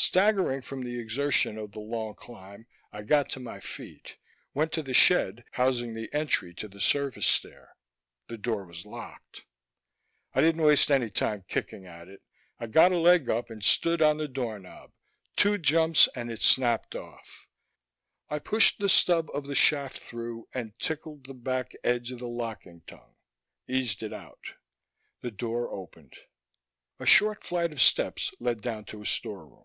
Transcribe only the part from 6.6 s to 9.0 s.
the service stair. The door was